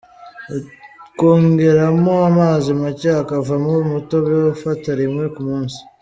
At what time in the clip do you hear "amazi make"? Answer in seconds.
2.29-3.09